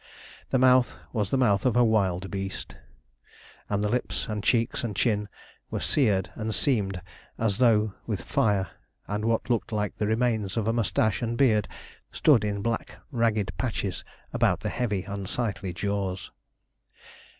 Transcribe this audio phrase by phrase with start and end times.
[0.49, 2.75] The mouth was the mouth of a wild beast,
[3.69, 5.29] and the lips and cheeks and chin
[5.69, 6.99] were seared and seamed
[7.37, 8.69] as though with fire,
[9.07, 11.67] and what looked like the remains of a moustache and beard
[12.11, 14.03] stood in black ragged patches
[14.33, 16.31] about the heavy unsightly jaws.